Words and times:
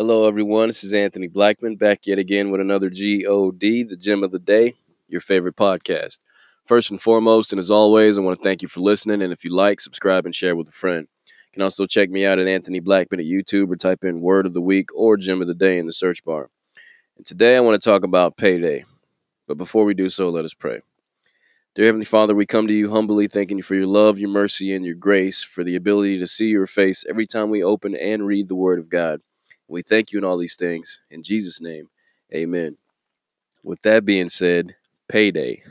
Hello, 0.00 0.26
everyone. 0.26 0.68
This 0.68 0.82
is 0.82 0.94
Anthony 0.94 1.28
Blackman 1.28 1.76
back 1.76 2.06
yet 2.06 2.18
again 2.18 2.50
with 2.50 2.62
another 2.62 2.88
GOD, 2.88 3.60
the 3.60 3.98
gem 4.00 4.24
of 4.24 4.30
the 4.30 4.38
day, 4.38 4.76
your 5.08 5.20
favorite 5.20 5.56
podcast. 5.56 6.20
First 6.64 6.90
and 6.90 6.98
foremost, 6.98 7.52
and 7.52 7.60
as 7.60 7.70
always, 7.70 8.16
I 8.16 8.22
want 8.22 8.38
to 8.38 8.42
thank 8.42 8.62
you 8.62 8.68
for 8.68 8.80
listening. 8.80 9.20
And 9.20 9.30
if 9.30 9.44
you 9.44 9.54
like, 9.54 9.78
subscribe 9.78 10.24
and 10.24 10.34
share 10.34 10.56
with 10.56 10.68
a 10.68 10.72
friend. 10.72 11.06
You 11.26 11.52
can 11.52 11.60
also 11.60 11.84
check 11.84 12.08
me 12.08 12.24
out 12.24 12.38
at 12.38 12.48
Anthony 12.48 12.80
Blackman 12.80 13.20
at 13.20 13.26
YouTube 13.26 13.70
or 13.70 13.76
type 13.76 14.02
in 14.02 14.22
Word 14.22 14.46
of 14.46 14.54
the 14.54 14.62
Week 14.62 14.88
or 14.94 15.18
Gem 15.18 15.42
of 15.42 15.48
the 15.48 15.54
Day 15.54 15.76
in 15.76 15.84
the 15.84 15.92
search 15.92 16.24
bar. 16.24 16.48
And 17.18 17.26
today 17.26 17.58
I 17.58 17.60
want 17.60 17.78
to 17.78 17.86
talk 17.86 18.02
about 18.02 18.38
payday. 18.38 18.86
But 19.46 19.58
before 19.58 19.84
we 19.84 19.92
do 19.92 20.08
so, 20.08 20.30
let 20.30 20.46
us 20.46 20.54
pray. 20.54 20.80
Dear 21.74 21.84
Heavenly 21.84 22.06
Father, 22.06 22.34
we 22.34 22.46
come 22.46 22.66
to 22.68 22.72
you 22.72 22.90
humbly, 22.90 23.28
thanking 23.28 23.58
you 23.58 23.62
for 23.62 23.74
your 23.74 23.86
love, 23.86 24.18
your 24.18 24.30
mercy, 24.30 24.72
and 24.72 24.82
your 24.82 24.94
grace, 24.94 25.42
for 25.42 25.62
the 25.62 25.76
ability 25.76 26.18
to 26.20 26.26
see 26.26 26.46
your 26.46 26.66
face 26.66 27.04
every 27.06 27.26
time 27.26 27.50
we 27.50 27.62
open 27.62 27.94
and 27.94 28.26
read 28.26 28.48
the 28.48 28.54
Word 28.54 28.78
of 28.78 28.88
God. 28.88 29.20
We 29.70 29.82
thank 29.82 30.10
you 30.10 30.18
in 30.18 30.24
all 30.24 30.36
these 30.36 30.56
things. 30.56 30.98
In 31.10 31.22
Jesus' 31.22 31.60
name, 31.60 31.90
amen. 32.34 32.76
With 33.62 33.80
that 33.82 34.04
being 34.04 34.28
said, 34.28 34.74
payday. 35.08 35.62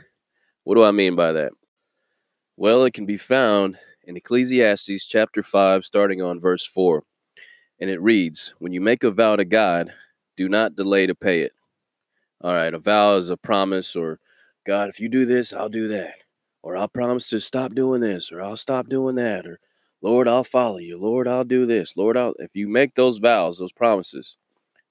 What 0.64 0.76
do 0.76 0.84
I 0.84 0.90
mean 0.90 1.16
by 1.16 1.32
that? 1.32 1.52
Well, 2.56 2.84
it 2.84 2.94
can 2.94 3.04
be 3.04 3.18
found 3.18 3.76
in 4.04 4.16
Ecclesiastes 4.16 5.04
chapter 5.06 5.42
5, 5.42 5.84
starting 5.84 6.22
on 6.22 6.40
verse 6.40 6.64
4. 6.66 7.04
And 7.78 7.90
it 7.90 8.00
reads 8.00 8.54
When 8.58 8.72
you 8.72 8.80
make 8.80 9.04
a 9.04 9.10
vow 9.10 9.36
to 9.36 9.44
God, 9.44 9.92
do 10.34 10.48
not 10.48 10.76
delay 10.76 11.06
to 11.06 11.14
pay 11.14 11.42
it. 11.42 11.52
All 12.40 12.54
right, 12.54 12.72
a 12.72 12.78
vow 12.78 13.16
is 13.16 13.28
a 13.28 13.36
promise, 13.36 13.94
or 13.94 14.18
God, 14.66 14.88
if 14.88 14.98
you 14.98 15.10
do 15.10 15.26
this, 15.26 15.52
I'll 15.52 15.68
do 15.68 15.88
that. 15.88 16.14
Or 16.62 16.74
I'll 16.74 16.88
promise 16.88 17.28
to 17.30 17.40
stop 17.40 17.74
doing 17.74 18.00
this, 18.00 18.32
or 18.32 18.40
I'll 18.40 18.56
stop 18.56 18.88
doing 18.88 19.16
that, 19.16 19.46
or 19.46 19.60
Lord, 20.02 20.28
I'll 20.28 20.44
follow 20.44 20.78
you. 20.78 20.98
Lord, 20.98 21.28
I'll 21.28 21.44
do 21.44 21.66
this. 21.66 21.96
Lord, 21.96 22.16
I'll. 22.16 22.34
If 22.38 22.54
you 22.54 22.68
make 22.68 22.94
those 22.94 23.18
vows, 23.18 23.58
those 23.58 23.72
promises, 23.72 24.38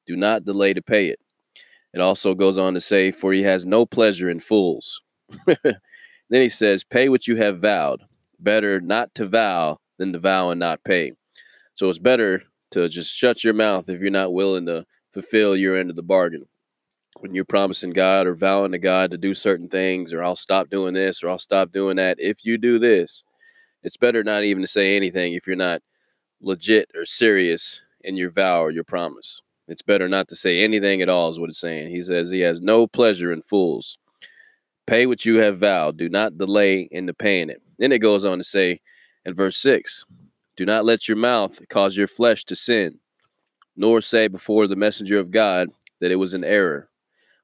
do 0.06 0.16
not 0.16 0.46
delay 0.46 0.74
to 0.74 0.82
pay 0.82 1.08
it. 1.08 1.20
It 1.94 2.02
also 2.02 2.36
goes 2.36 2.58
on 2.58 2.76
to 2.76 2.82
say, 2.82 3.12
For 3.12 3.34
he 3.34 3.44
has 3.44 3.66
no 3.66 3.86
pleasure 3.86 4.30
in 4.30 4.40
fools. 4.40 5.02
then 5.46 5.80
he 6.30 6.50
says, 6.50 6.84
Pay 6.84 7.10
what 7.10 7.28
you 7.28 7.38
have 7.38 7.60
vowed. 7.60 8.04
Better 8.40 8.80
not 8.80 9.16
to 9.16 9.28
vow 9.28 9.80
than 9.98 10.14
to 10.14 10.20
vow 10.20 10.52
and 10.52 10.60
not 10.60 10.84
pay. 10.84 11.14
So 11.76 11.90
it's 11.90 12.00
better 12.00 12.44
to 12.72 12.88
just 12.90 13.14
shut 13.14 13.44
your 13.44 13.54
mouth 13.54 13.90
if 13.90 14.00
you're 14.00 14.12
not 14.12 14.34
willing 14.34 14.66
to 14.68 14.86
fulfill 15.12 15.56
your 15.56 15.76
end 15.76 15.90
of 15.90 15.96
the 15.96 16.04
bargain. 16.04 16.46
When 17.20 17.34
you're 17.34 17.46
promising 17.46 17.92
God 17.92 18.28
or 18.28 18.36
vowing 18.36 18.72
to 18.72 18.78
God 18.78 19.12
to 19.12 19.18
do 19.18 19.34
certain 19.34 19.68
things, 19.68 20.14
or 20.14 20.24
I'll 20.24 20.36
stop 20.36 20.70
doing 20.70 20.94
this, 20.94 21.22
or 21.24 21.30
I'll 21.30 21.40
stop 21.40 21.72
doing 21.72 21.98
that 21.98 22.18
if 22.20 22.46
you 22.46 22.58
do 22.58 22.80
this, 22.80 23.24
it's 23.84 23.98
better 23.98 24.24
not 24.24 24.44
even 24.44 24.62
to 24.62 24.68
say 24.68 24.96
anything 24.96 25.34
if 25.34 25.48
you're 25.48 25.56
not 25.56 25.82
legit 26.42 26.90
or 26.96 27.06
serious 27.06 27.82
in 28.02 28.18
your 28.18 28.30
vow 28.30 28.62
or 28.62 28.72
your 28.72 28.84
promise. 28.84 29.42
It's 29.68 29.82
better 29.82 30.10
not 30.10 30.28
to 30.30 30.36
say 30.36 30.62
anything 30.62 31.02
at 31.02 31.10
all, 31.10 31.30
is 31.30 31.40
what 31.40 31.50
it's 31.50 31.60
saying. 31.60 31.90
He 31.90 32.02
says 32.02 32.32
he 32.32 32.42
has 32.42 32.60
no 32.60 32.88
pleasure 32.88 33.32
in 33.32 33.42
fools. 33.42 33.98
Pay 34.88 35.06
what 35.06 35.26
you 35.26 35.38
have 35.38 35.60
vowed. 35.60 35.98
Do 35.98 36.10
not 36.10 36.38
delay 36.38 36.82
in 36.92 37.06
the 37.06 37.14
paying 37.14 37.50
it. 37.50 37.62
Then 37.78 37.92
it 37.92 38.00
goes 38.00 38.26
on 38.26 38.40
to 38.40 38.44
say 38.44 38.82
in 39.24 39.36
verse 39.36 39.58
6 39.58 40.06
Do 40.56 40.66
not 40.66 40.86
let 40.86 41.08
your 41.08 41.18
mouth 41.18 41.60
cause 41.70 41.96
your 41.96 42.08
flesh 42.08 42.44
to 42.46 42.56
sin, 42.56 43.00
nor 43.76 44.02
say 44.02 44.28
before 44.28 44.66
the 44.66 44.76
messenger 44.76 45.20
of 45.20 45.30
God 45.30 45.70
that 46.02 46.12
it 46.12 46.16
was 46.16 46.34
an 46.34 46.44
error. 46.44 46.90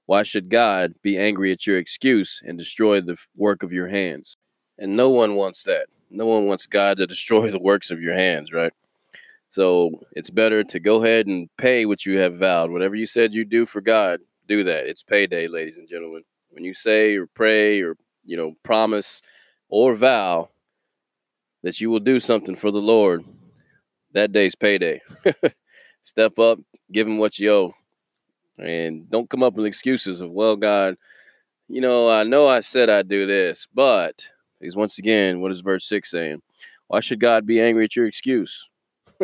Why 0.07 0.23
should 0.23 0.49
God 0.49 0.95
be 1.01 1.17
angry 1.17 1.51
at 1.51 1.67
your 1.67 1.77
excuse 1.77 2.41
and 2.43 2.57
destroy 2.57 3.01
the 3.01 3.17
work 3.35 3.63
of 3.63 3.71
your 3.71 3.87
hands? 3.87 4.37
And 4.77 4.95
no 4.95 5.09
one 5.09 5.35
wants 5.35 5.63
that. 5.63 5.87
No 6.09 6.25
one 6.25 6.45
wants 6.45 6.67
God 6.67 6.97
to 6.97 7.07
destroy 7.07 7.51
the 7.51 7.59
works 7.59 7.91
of 7.91 8.01
your 8.01 8.15
hands, 8.15 8.51
right? 8.53 8.73
So 9.49 9.91
it's 10.11 10.29
better 10.29 10.63
to 10.63 10.79
go 10.79 11.03
ahead 11.03 11.27
and 11.27 11.49
pay 11.57 11.85
what 11.85 12.05
you 12.05 12.19
have 12.19 12.35
vowed. 12.35 12.71
Whatever 12.71 12.95
you 12.95 13.05
said 13.05 13.33
you 13.33 13.45
do 13.45 13.65
for 13.65 13.81
God, 13.81 14.19
do 14.47 14.63
that. 14.63 14.87
It's 14.87 15.03
payday, 15.03 15.47
ladies 15.47 15.77
and 15.77 15.87
gentlemen. 15.87 16.23
When 16.49 16.63
you 16.63 16.73
say 16.73 17.15
or 17.15 17.25
pray 17.25 17.81
or, 17.81 17.95
you 18.25 18.37
know, 18.37 18.55
promise 18.63 19.21
or 19.69 19.95
vow 19.95 20.49
that 21.63 21.81
you 21.81 21.89
will 21.89 21.99
do 21.99 22.19
something 22.19 22.55
for 22.55 22.69
the 22.69 22.81
Lord, 22.81 23.23
that 24.11 24.31
day's 24.31 24.55
payday. 24.55 25.01
Step 26.03 26.37
up, 26.37 26.59
give 26.91 27.07
him 27.07 27.17
what 27.17 27.39
you 27.39 27.51
owe. 27.51 27.73
And 28.57 29.09
don't 29.09 29.29
come 29.29 29.43
up 29.43 29.55
with 29.55 29.65
excuses 29.65 30.21
of, 30.21 30.31
well, 30.31 30.55
God, 30.55 30.95
you 31.67 31.81
know, 31.81 32.09
I 32.09 32.23
know 32.23 32.47
I 32.47 32.59
said 32.59 32.89
I'd 32.89 33.09
do 33.09 33.25
this, 33.25 33.67
but 33.73 34.27
because 34.59 34.75
once 34.75 34.97
again, 34.97 35.41
what 35.41 35.51
is 35.51 35.61
verse 35.61 35.87
6 35.87 36.09
saying? 36.09 36.41
Why 36.87 36.99
should 36.99 37.19
God 37.19 37.45
be 37.45 37.61
angry 37.61 37.85
at 37.85 37.95
your 37.95 38.07
excuse? 38.07 38.69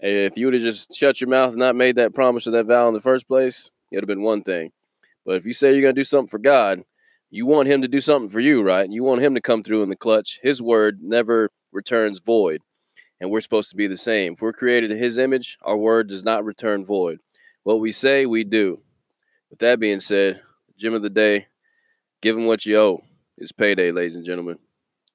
if 0.00 0.36
you 0.36 0.46
would 0.46 0.54
have 0.54 0.62
just 0.62 0.94
shut 0.94 1.20
your 1.20 1.30
mouth 1.30 1.50
and 1.50 1.58
not 1.58 1.76
made 1.76 1.96
that 1.96 2.14
promise 2.14 2.46
or 2.46 2.50
that 2.52 2.66
vow 2.66 2.88
in 2.88 2.94
the 2.94 3.00
first 3.00 3.28
place, 3.28 3.70
it 3.90 3.96
would 3.96 4.04
have 4.04 4.08
been 4.08 4.22
one 4.22 4.42
thing. 4.42 4.70
But 5.24 5.36
if 5.36 5.46
you 5.46 5.52
say 5.52 5.72
you're 5.72 5.82
going 5.82 5.94
to 5.94 6.00
do 6.00 6.04
something 6.04 6.28
for 6.28 6.38
God, 6.38 6.82
you 7.30 7.46
want 7.46 7.68
Him 7.68 7.82
to 7.82 7.88
do 7.88 8.00
something 8.00 8.30
for 8.30 8.40
you, 8.40 8.62
right? 8.62 8.90
You 8.90 9.04
want 9.04 9.22
Him 9.22 9.34
to 9.34 9.40
come 9.40 9.62
through 9.62 9.82
in 9.82 9.88
the 9.88 9.96
clutch. 9.96 10.40
His 10.42 10.62
word 10.62 11.00
never 11.02 11.50
returns 11.72 12.20
void. 12.20 12.62
And 13.20 13.30
we're 13.30 13.40
supposed 13.40 13.70
to 13.70 13.76
be 13.76 13.86
the 13.86 13.96
same. 13.96 14.34
If 14.34 14.40
we're 14.40 14.52
created 14.52 14.90
in 14.90 14.98
His 14.98 15.18
image, 15.18 15.58
our 15.62 15.76
word 15.76 16.08
does 16.08 16.24
not 16.24 16.44
return 16.44 16.84
void. 16.84 17.18
What 17.62 17.80
we 17.80 17.92
say, 17.92 18.24
we 18.24 18.44
do. 18.44 18.80
With 19.50 19.58
that 19.58 19.80
being 19.80 20.00
said, 20.00 20.40
gem 20.76 20.94
of 20.94 21.02
the 21.02 21.10
day, 21.10 21.48
give 22.22 22.36
Him 22.36 22.46
what 22.46 22.64
you 22.64 22.78
owe. 22.78 23.02
It's 23.40 23.52
payday, 23.52 23.92
ladies 23.92 24.16
and 24.16 24.24
gentlemen. 24.24 24.58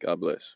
God 0.02 0.22
bless. 0.22 0.56